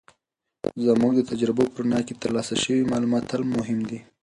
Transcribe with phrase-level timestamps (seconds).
[0.85, 3.99] زموږ د تجربو په رڼا کې، ترلاسه شوي معلومات تل مهم دي.